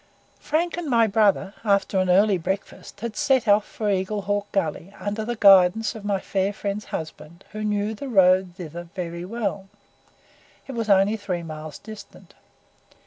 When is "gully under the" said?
4.51-5.35